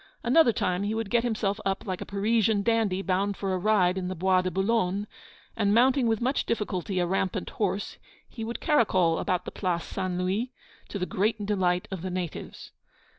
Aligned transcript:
Another 0.23 0.51
time 0.51 0.81
he 0.81 0.95
would 0.95 1.11
get 1.11 1.21
himself 1.23 1.59
up 1.63 1.85
like 1.85 2.01
a 2.01 2.07
Parisian 2.07 2.63
dandy 2.63 3.03
bound 3.03 3.37
for 3.37 3.53
a 3.53 3.57
ride 3.59 3.99
in 3.99 4.07
the 4.07 4.15
Bois 4.15 4.41
de 4.41 4.49
Boulogne; 4.49 5.05
and, 5.55 5.75
mounting 5.75 6.07
with 6.07 6.19
much 6.19 6.43
difficulty 6.47 6.97
a 6.97 7.05
rampant 7.05 7.51
horse, 7.51 7.99
he 8.27 8.43
would 8.43 8.59
caracole 8.59 9.19
about 9.19 9.45
the 9.45 9.51
Place 9.51 9.83
St. 9.83 10.17
Louis, 10.17 10.51
to 10.89 10.97
the 10.97 11.05
great 11.05 11.45
delight 11.45 11.87
of 11.91 12.01
the 12.01 12.09
natives. 12.09 12.71